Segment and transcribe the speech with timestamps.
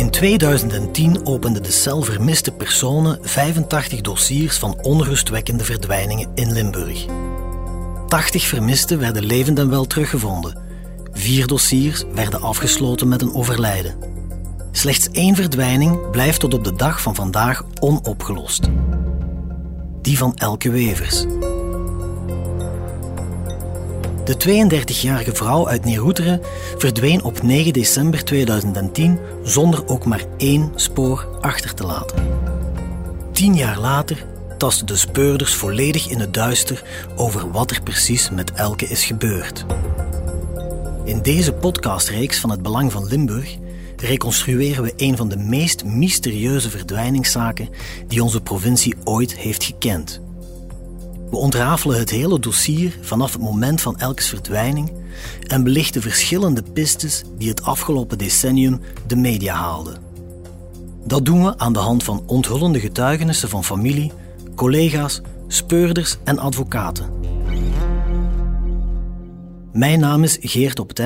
[0.00, 7.04] In 2010 opende de cel Vermiste Personen 85 dossiers van onrustwekkende verdwijningen in Limburg.
[8.08, 10.58] 80 vermisten werden levend en wel teruggevonden.
[11.12, 13.94] Vier dossiers werden afgesloten met een overlijden.
[14.72, 18.68] Slechts één verdwijning blijft tot op de dag van vandaag onopgelost.
[20.02, 21.24] Die van Elke Wevers.
[24.36, 26.40] De 32-jarige vrouw uit Neeroeteren
[26.76, 32.16] verdween op 9 december 2010 zonder ook maar één spoor achter te laten.
[33.32, 34.26] Tien jaar later
[34.58, 36.82] tasten de speurders volledig in het duister
[37.16, 39.64] over wat er precies met Elke is gebeurd.
[41.04, 43.56] In deze podcastreeks van het Belang van Limburg
[43.96, 47.68] reconstrueren we een van de meest mysterieuze verdwijningszaken
[48.06, 50.20] die onze provincie ooit heeft gekend.
[51.30, 54.92] We ontrafelen het hele dossier vanaf het moment van Elkes verdwijning
[55.46, 59.98] en belichten verschillende pistes die het afgelopen decennium de media haalden.
[61.04, 64.12] Dat doen we aan de hand van onthullende getuigenissen van familie,
[64.54, 67.10] collega's, speurders en advocaten.
[69.72, 70.98] Mijn naam is Geert op het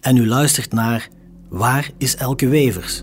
[0.00, 1.08] en u luistert naar
[1.48, 3.02] Waar is Elke Wevers?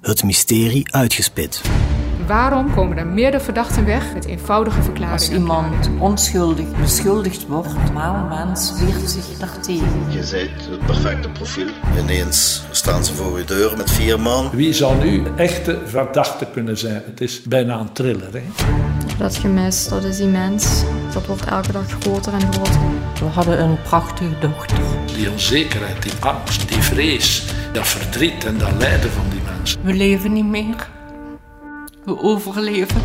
[0.00, 1.62] Het mysterie uitgespit.
[2.28, 5.12] Waarom komen er meerdere verdachten weg met eenvoudige verklaringen?
[5.12, 9.86] Als iemand onschuldig beschuldigd wordt, normaal mens weert zich daartegen.
[10.08, 11.66] Je bent het perfecte profiel.
[11.98, 14.50] Ineens staan ze voor je deur met vier man.
[14.50, 17.02] Wie zou nu echte verdachte kunnen zijn?
[17.06, 18.32] Het is bijna een thriller.
[18.32, 18.42] Hè?
[19.18, 20.82] Dat gemis, dat is immens.
[21.12, 22.80] Dat wordt elke dag groter en groter.
[23.18, 24.78] We hadden een prachtige dochter.
[25.16, 29.80] Die onzekerheid, die angst, die vrees, dat verdriet en dat lijden van die mensen.
[29.82, 30.96] We leven niet meer.
[32.08, 33.02] We overleven.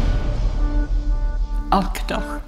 [1.70, 2.42] Elke dag.